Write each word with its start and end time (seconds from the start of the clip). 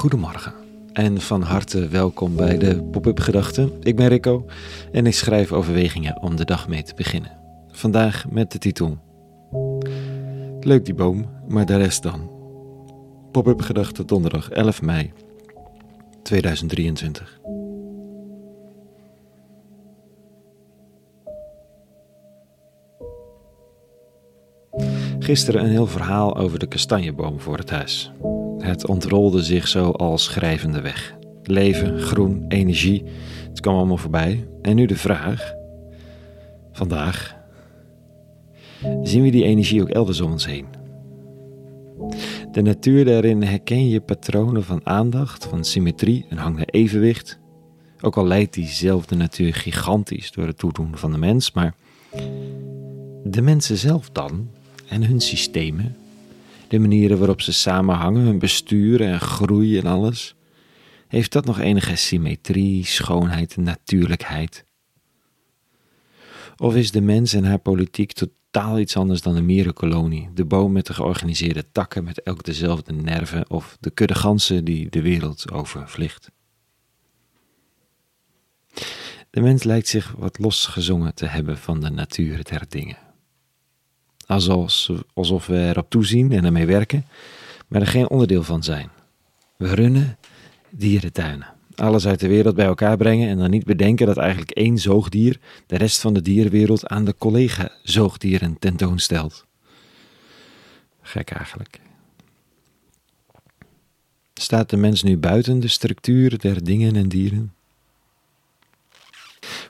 Goedemorgen 0.00 0.52
en 0.92 1.20
van 1.20 1.42
harte 1.42 1.88
welkom 1.88 2.36
bij 2.36 2.58
de 2.58 2.82
Pop-up 2.82 3.20
Gedachten. 3.20 3.72
Ik 3.82 3.96
ben 3.96 4.08
Rico 4.08 4.46
en 4.92 5.06
ik 5.06 5.14
schrijf 5.14 5.52
overwegingen 5.52 6.22
om 6.22 6.36
de 6.36 6.44
dag 6.44 6.68
mee 6.68 6.82
te 6.82 6.94
beginnen. 6.94 7.38
Vandaag 7.70 8.30
met 8.30 8.52
de 8.52 8.58
titel 8.58 8.98
Leuk 10.60 10.84
die 10.84 10.94
boom, 10.94 11.30
maar 11.48 11.66
de 11.66 11.76
rest 11.76 12.02
dan. 12.02 12.30
Pop-up 13.32 13.60
Gedachten 13.60 14.06
donderdag 14.06 14.50
11 14.50 14.82
mei 14.82 15.12
2023. 16.22 17.40
Gisteren 25.18 25.64
een 25.64 25.70
heel 25.70 25.86
verhaal 25.86 26.36
over 26.36 26.58
de 26.58 26.66
kastanjeboom 26.66 27.40
voor 27.40 27.56
het 27.56 27.70
huis. 27.70 28.12
Het 28.60 28.86
ontrolde 28.86 29.42
zich 29.42 29.68
zo 29.68 29.90
als 29.90 30.24
schrijvende 30.24 30.80
weg. 30.80 31.14
Leven, 31.42 32.00
groen, 32.00 32.44
energie, 32.48 33.04
het 33.48 33.60
kwam 33.60 33.74
allemaal 33.74 33.96
voorbij. 33.96 34.48
En 34.62 34.76
nu 34.76 34.86
de 34.86 34.96
vraag: 34.96 35.52
vandaag, 36.72 37.36
zien 39.02 39.22
we 39.22 39.30
die 39.30 39.44
energie 39.44 39.82
ook 39.82 39.88
elders 39.88 40.20
om 40.20 40.32
ons 40.32 40.46
heen? 40.46 40.66
De 42.52 42.62
natuur 42.62 43.04
daarin 43.04 43.42
herken 43.42 43.88
je 43.88 44.00
patronen 44.00 44.64
van 44.64 44.80
aandacht, 44.86 45.44
van 45.44 45.64
symmetrie 45.64 46.26
en 46.28 46.36
hang 46.36 46.56
naar 46.56 46.68
evenwicht. 46.70 47.38
Ook 48.00 48.16
al 48.16 48.26
leidt 48.26 48.54
diezelfde 48.54 49.14
natuur 49.14 49.54
gigantisch 49.54 50.30
door 50.30 50.46
het 50.46 50.58
toedoen 50.58 50.96
van 50.96 51.12
de 51.12 51.18
mens, 51.18 51.52
maar 51.52 51.74
de 53.24 53.40
mensen 53.42 53.76
zelf 53.76 54.10
dan 54.10 54.48
en 54.88 55.04
hun 55.04 55.20
systemen, 55.20 55.96
de 56.70 56.78
manieren 56.78 57.18
waarop 57.18 57.40
ze 57.40 57.52
samenhangen, 57.52 58.22
hun 58.22 58.38
bestuur 58.38 59.00
en 59.00 59.20
groei 59.20 59.78
en 59.78 59.86
alles, 59.86 60.34
heeft 61.08 61.32
dat 61.32 61.44
nog 61.44 61.58
enige 61.58 61.96
symmetrie, 61.96 62.84
schoonheid 62.84 63.54
en 63.54 63.62
natuurlijkheid? 63.62 64.64
Of 66.56 66.74
is 66.74 66.90
de 66.90 67.00
mens 67.00 67.32
en 67.32 67.44
haar 67.44 67.58
politiek 67.58 68.12
totaal 68.12 68.78
iets 68.78 68.96
anders 68.96 69.22
dan 69.22 69.36
een 69.36 69.44
mierenkolonie, 69.44 70.28
de 70.34 70.44
boom 70.44 70.72
met 70.72 70.86
de 70.86 70.94
georganiseerde 70.94 71.70
takken 71.72 72.04
met 72.04 72.22
elk 72.22 72.44
dezelfde 72.44 72.92
nerven 72.92 73.50
of 73.50 73.76
de 73.80 73.90
kudde 73.90 74.14
ganzen 74.14 74.64
die 74.64 74.90
de 74.90 75.02
wereld 75.02 75.52
overvliegt? 75.52 76.30
De 79.30 79.40
mens 79.40 79.62
lijkt 79.62 79.88
zich 79.88 80.14
wat 80.18 80.38
losgezongen 80.38 81.14
te 81.14 81.26
hebben 81.26 81.58
van 81.58 81.80
de 81.80 81.90
natuur 81.90 82.44
der 82.44 82.64
dingen 82.68 83.09
alsof, 84.30 84.90
alsof 85.14 85.46
we 85.46 85.66
erop 85.68 85.90
toezien 85.90 86.32
en 86.32 86.44
ermee 86.44 86.66
werken, 86.66 87.06
maar 87.68 87.80
er 87.80 87.86
geen 87.86 88.08
onderdeel 88.08 88.42
van 88.42 88.62
zijn. 88.62 88.90
We 89.56 89.74
runnen 89.74 90.18
dierentuinen. 90.70 91.46
Alles 91.74 92.06
uit 92.06 92.20
de 92.20 92.28
wereld 92.28 92.54
bij 92.54 92.66
elkaar 92.66 92.96
brengen 92.96 93.28
en 93.28 93.38
dan 93.38 93.50
niet 93.50 93.64
bedenken 93.64 94.06
dat 94.06 94.16
eigenlijk 94.16 94.50
één 94.50 94.78
zoogdier 94.78 95.38
de 95.66 95.76
rest 95.76 96.00
van 96.00 96.14
de 96.14 96.22
dierenwereld 96.22 96.86
aan 96.86 97.04
de 97.04 97.14
collega-zoogdieren 97.18 98.58
tentoonstelt. 98.58 99.46
Gek 101.02 101.30
eigenlijk. 101.30 101.80
Staat 104.34 104.70
de 104.70 104.76
mens 104.76 105.02
nu 105.02 105.18
buiten 105.18 105.60
de 105.60 105.68
structuur 105.68 106.38
der 106.38 106.64
dingen 106.64 106.96
en 106.96 107.08
dieren? 107.08 107.54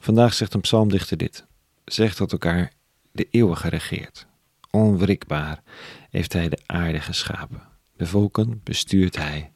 Vandaag 0.01 0.35
zegt 0.35 0.55
een 0.55 0.61
psalmdichter 0.61 1.17
dit. 1.17 1.45
Zegt 1.85 2.17
tot 2.17 2.33
elkaar, 2.33 2.73
de 3.13 3.27
eeuwige 3.31 3.69
regeert. 3.69 4.29
Onwrikbaar 4.71 5.63
heeft 6.11 6.33
hij 6.33 6.49
de 6.49 6.59
aarde 6.67 7.01
geschapen. 7.01 7.63
De 7.97 8.07
volken 8.07 8.61
bestuurt 8.65 9.17
hij 9.17 9.53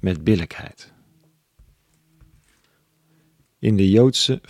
met 0.00 0.24
billijkheid. 0.24 0.92
In 3.58 3.76
de 3.76 3.90
Joodse 3.90 4.40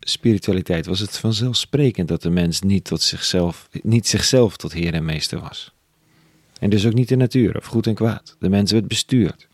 spiritualiteit 0.00 0.86
was 0.86 1.00
het 1.00 1.18
vanzelfsprekend 1.18 2.08
dat 2.08 2.22
de 2.22 2.30
mens 2.30 2.60
niet, 2.60 2.84
tot 2.84 3.02
zichzelf, 3.02 3.68
niet 3.82 4.06
zichzelf 4.06 4.56
tot 4.56 4.72
heer 4.72 4.94
en 4.94 5.04
meester 5.04 5.40
was. 5.40 5.72
En 6.60 6.70
dus 6.70 6.86
ook 6.86 6.94
niet 6.94 7.08
de 7.08 7.16
natuur 7.16 7.56
of 7.56 7.66
goed 7.66 7.86
en 7.86 7.94
kwaad. 7.94 8.36
De 8.38 8.48
mens 8.48 8.72
werd 8.72 8.88
bestuurd. 8.88 9.48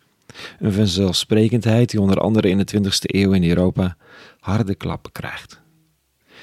Een 0.59 0.73
vanzelfsprekendheid 0.73 1.91
die 1.91 2.01
onder 2.01 2.21
andere 2.21 2.49
in 2.49 2.59
de 2.59 2.77
20e 2.77 2.89
eeuw 3.01 3.33
in 3.33 3.49
Europa 3.49 3.97
harde 4.41 4.75
klappen 4.75 5.13
krijgt. 5.13 5.61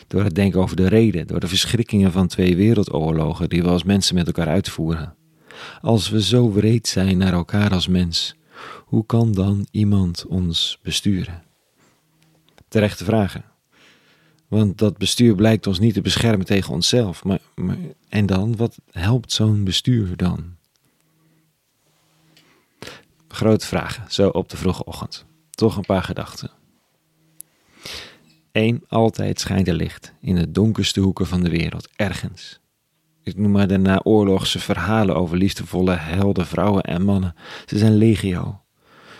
Door 0.08 0.24
het 0.24 0.36
denken 0.36 0.60
over 0.60 0.76
de 0.76 0.88
reden, 0.88 1.28
door 1.28 1.40
de 1.40 1.48
verschrikkingen 1.48 2.12
van 2.12 2.28
twee 2.28 2.56
wereldoorlogen 2.56 3.50
die 3.50 3.64
we 3.64 3.70
als 3.70 3.84
mensen 3.84 4.16
met 4.16 4.28
elkaar 4.28 4.48
uitvoeren. 4.48 5.16
Als 5.82 6.10
we 6.10 6.22
zo 6.22 6.52
wreed 6.52 6.88
zijn 6.88 7.18
naar 7.18 7.34
elkaar 7.34 7.72
als 7.72 7.88
mens, 7.88 8.36
hoe 8.86 9.06
kan 9.06 9.32
dan 9.32 9.68
iemand 9.72 10.26
ons 10.26 10.80
besturen? 10.82 11.44
Terechte 12.68 13.04
vragen. 13.04 13.44
Want 14.48 14.78
dat 14.78 14.98
bestuur 14.98 15.36
blijkt 15.36 15.68
ons 15.68 15.80
niet 15.80 15.94
te 15.94 16.02
beschermen 16.02 16.46
tegen 16.46 16.74
onszelf. 16.74 17.24
Maar, 17.24 17.40
maar 17.56 17.78
en 18.10 18.26
dan, 18.26 18.56
wat 18.56 18.78
helpt 18.92 19.32
zo'n 19.32 19.64
bestuur 19.64 20.18
dan? 20.18 20.56
Grote 23.28 23.66
vragen, 23.66 24.04
zo 24.12 24.30
op 24.30 24.50
de 24.50 24.58
vroege 24.58 24.86
ochtend. 24.86 25.26
Toch 25.50 25.78
een 25.78 25.86
paar 25.86 26.04
gedachten. 26.04 26.52
Eén, 28.54 28.84
altijd 28.88 29.40
schijnt 29.40 29.68
er 29.68 29.74
licht 29.74 30.14
in 30.22 30.36
de 30.36 30.52
donkerste 30.52 31.00
hoeken 31.00 31.28
van 31.28 31.44
de 31.44 31.50
wereld, 31.50 31.90
ergens. 31.96 32.60
Ik 33.24 33.38
noem 33.38 33.52
maar 33.52 33.68
de 33.68 33.78
naoorlogse 33.78 34.60
verhalen 34.60 35.16
over 35.16 35.38
liefdevolle 35.38 35.96
helden, 35.96 36.46
vrouwen 36.46 36.84
en 36.84 37.02
mannen. 37.02 37.36
Ze 37.66 37.78
zijn 37.78 37.96
legio. 37.96 38.62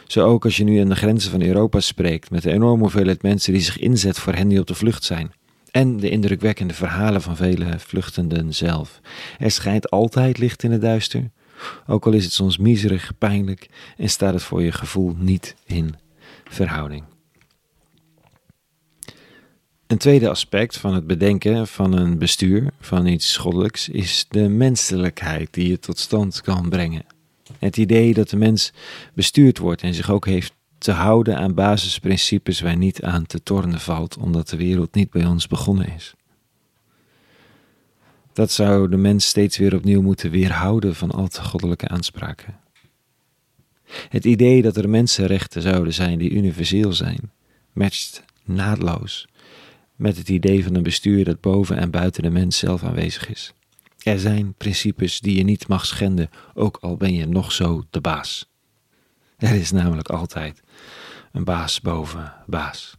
Zo 0.08 0.26
ook 0.28 0.46
als 0.46 0.58
je 0.58 0.64
nu 0.64 0.80
aan 0.80 0.90
de 0.90 0.96
grenzen 0.96 1.32
van 1.32 1.42
Europa 1.42 1.80
spreekt, 1.80 2.32
met 2.32 2.44
de 2.44 2.52
enorme 2.52 2.82
hoeveelheid 2.82 3.22
mensen 3.22 3.54
die 3.54 3.62
zich 3.62 3.78
inzet 3.78 4.20
voor 4.20 4.34
hen 4.34 4.48
die 4.48 4.60
op 4.60 4.68
de 4.68 4.76
vlucht 4.76 5.04
zijn. 5.04 5.32
En 5.72 5.98
de 5.98 6.10
indrukwekkende 6.10 6.74
verhalen 6.74 7.22
van 7.22 7.36
vele 7.36 7.80
vluchtenden 7.80 8.54
zelf. 8.54 9.00
Er 9.40 9.52
schijnt 9.52 9.90
altijd 9.90 10.38
licht 10.38 10.64
in 10.64 10.72
het 10.72 10.82
duister, 10.82 11.32
ook 11.88 12.06
al 12.06 12.12
is 12.12 12.24
het 12.24 12.34
soms 12.34 12.58
miserig, 12.58 13.12
pijnlijk 13.18 13.70
en 13.98 14.10
staat 14.10 14.34
het 14.34 14.44
voor 14.44 14.62
je 14.62 14.72
gevoel 14.72 15.16
niet 15.18 15.56
in 15.66 15.96
verhouding. 16.44 17.04
Een 19.94 20.00
tweede 20.00 20.30
aspect 20.30 20.78
van 20.78 20.94
het 20.94 21.08
bedenken 21.08 21.68
van 21.68 21.94
een 21.94 22.18
bestuur, 22.18 22.72
van 22.80 23.06
iets 23.06 23.38
goddelijks, 23.38 23.90
is 23.90 24.26
de 24.30 24.50
menselijkheid 24.50 25.54
die 25.54 25.68
je 25.68 25.80
tot 25.80 26.00
stand 26.00 26.42
kan 26.42 26.70
brengen. 26.70 27.06
Het 27.60 27.78
idee 27.78 28.14
dat 28.14 28.30
de 28.30 28.38
mens 28.38 28.74
bestuurd 29.14 29.58
wordt 29.58 29.82
en 29.82 29.94
zich 29.94 30.12
ook 30.12 30.26
heeft 30.26 30.54
te 30.78 30.92
houden 30.92 31.38
aan 31.38 31.54
basisprincipes 31.54 32.62
waar 32.62 32.78
niet 32.78 33.04
aan 33.04 33.26
te 33.26 33.44
tornen 33.44 33.80
valt, 33.80 34.18
omdat 34.18 34.50
de 34.50 34.58
wereld 34.58 34.96
niet 34.96 35.10
bij 35.10 35.26
ons 35.26 35.48
begonnen 35.48 35.94
is. 35.96 36.14
Dat 38.34 38.52
zou 38.52 38.90
de 38.90 38.98
mens 38.98 39.28
steeds 39.28 39.58
weer 39.58 39.76
opnieuw 39.76 40.02
moeten 40.02 40.32
weerhouden 40.32 40.96
van 40.96 41.12
al 41.12 41.28
te 41.28 41.42
goddelijke 41.42 41.88
aanspraken. 41.88 42.60
Het 44.10 44.26
idee 44.26 44.62
dat 44.62 44.78
er 44.78 44.90
mensenrechten 44.90 45.62
zouden 45.62 45.94
zijn 45.94 46.18
die 46.18 46.32
universeel 46.32 46.94
zijn, 46.94 47.32
matcht 47.74 48.24
naadloos 48.44 49.28
met 50.04 50.18
het 50.18 50.30
idee 50.30 50.64
van 50.64 50.76
een 50.76 50.84
bestuur 50.84 51.26
dat 51.26 51.42
boven 51.42 51.78
en 51.78 51.92
buiten 51.92 52.24
de 52.24 52.30
mens 52.30 52.58
zelf 52.58 52.84
aanwezig 52.84 53.30
is. 53.30 53.54
Er 53.98 54.20
zijn 54.20 54.54
principes 54.54 55.20
die 55.20 55.38
je 55.38 55.44
niet 55.44 55.68
mag 55.68 55.86
schenden, 55.86 56.30
ook 56.54 56.78
al 56.82 56.98
ben 56.98 57.14
je 57.14 57.26
nog 57.26 57.52
zo 57.52 57.84
de 57.90 58.02
baas. 58.02 58.50
Er 59.38 59.56
is 59.56 59.72
namelijk 59.72 60.10
altijd 60.10 60.62
een 61.32 61.44
baas 61.44 61.82
boven 61.82 62.34
baas. 62.46 62.98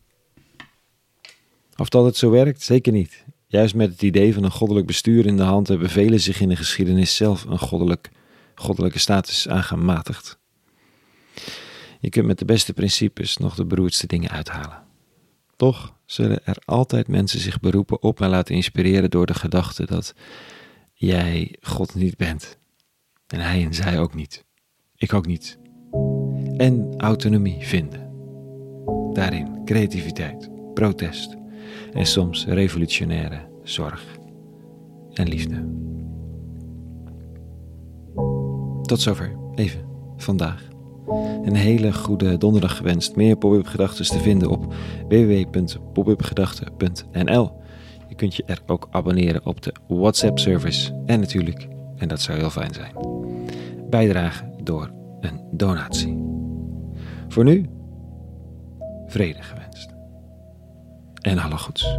Of 1.77 1.89
dat 1.89 2.05
het 2.05 2.17
zo 2.17 2.31
werkt, 2.31 2.63
zeker 2.63 2.93
niet. 2.93 3.25
Juist 3.47 3.75
met 3.75 3.91
het 3.91 4.03
idee 4.03 4.35
van 4.35 4.45
een 4.45 4.51
goddelijk 4.51 4.87
bestuur 4.87 5.27
in 5.27 5.37
de 5.37 5.43
hand 5.43 5.69
hebben 5.69 5.91
velen 5.91 6.21
zich 6.21 6.41
in 6.41 6.49
de 6.49 6.57
geschiedenis 6.57 7.17
zelf 7.17 7.45
een 7.45 7.59
goddelijk, 7.59 8.11
goddelijke 8.55 8.99
status 8.99 9.49
aangematigd. 9.49 10.39
Je 12.01 12.09
kunt 12.09 12.27
met 12.27 12.39
de 12.39 12.45
beste 12.45 12.73
principes 12.73 13.37
nog 13.37 13.55
de 13.55 13.65
beroerdste 13.65 14.07
dingen 14.07 14.31
uithalen. 14.31 14.83
Toch 15.57 15.95
zullen 16.15 16.45
er 16.45 16.57
altijd 16.65 17.09
mensen 17.09 17.41
zich 17.41 17.61
beroepen 17.61 18.03
op 18.03 18.21
en 18.21 18.29
laten 18.29 18.55
inspireren 18.55 19.11
door 19.11 19.27
de 19.27 19.35
gedachte 19.35 19.87
dat 19.87 20.15
jij 20.93 21.57
God 21.61 21.95
niet 21.95 22.17
bent. 22.17 22.59
En 23.27 23.41
hij 23.41 23.65
en 23.65 23.75
zij 23.75 23.99
ook 23.99 24.15
niet. 24.15 24.45
Ik 24.97 25.15
ook 25.15 25.27
niet. 25.27 25.59
En 26.57 26.95
autonomie 26.97 27.67
vinden. 27.67 28.13
Daarin 29.13 29.65
creativiteit, 29.65 30.51
protest 30.75 31.37
en 31.93 32.07
soms 32.07 32.47
revolutionaire 32.47 33.49
zorg 33.63 34.05
en 35.13 35.29
liefde. 35.29 35.73
Tot 38.83 39.01
zover, 39.01 39.37
even 39.55 39.85
vandaag. 40.17 40.74
Een 41.45 41.55
hele 41.55 41.93
goede 41.93 42.39
donderdag 42.39 42.77
gewenst. 42.77 43.17
Meer 43.17 43.37
pop-up 43.37 43.67
gedachten 43.67 44.05
te 44.05 44.19
vinden 44.19 44.51
op 44.51 44.75
www.popupgedachten.nl. 45.09 47.53
Je 48.09 48.15
kunt 48.15 48.35
je 48.35 48.43
er 48.47 48.63
ook 48.67 48.89
abonneren 48.91 49.47
op 49.47 49.63
de 49.63 49.75
WhatsApp 49.87 50.39
service. 50.39 51.03
En 51.07 51.21
natuurlijk, 51.21 51.69
en 51.97 52.09
dat 52.09 52.21
zou 52.21 52.39
heel 52.39 52.51
fijn 52.51 52.75
zijn, 52.75 52.93
bijdragen 53.91 54.53
door 54.63 54.91
een 55.21 55.41
donatie. 55.51 56.23
Voor 57.29 57.45
nu, 57.45 57.67
vrede 59.07 59.43
gewenst. 59.43 59.95
En 61.21 61.39
alle 61.39 61.59
goeds. 61.59 61.99